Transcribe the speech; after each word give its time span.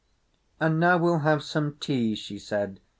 "And 0.59 0.79
now 0.79 0.97
we'll 0.97 1.19
have 1.19 1.43
some 1.43 1.75
tea," 1.79 2.15
she 2.15 2.39
said. 2.39 2.79